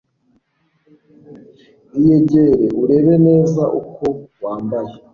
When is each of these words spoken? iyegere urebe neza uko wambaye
iyegere 1.97 2.63
urebe 2.81 3.15
neza 3.27 3.63
uko 3.79 4.05
wambaye 4.43 4.93